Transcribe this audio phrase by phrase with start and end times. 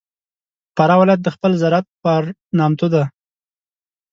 [0.75, 2.23] فراه ولایت د خپل زراعت په پار
[2.57, 3.03] نامتو دی.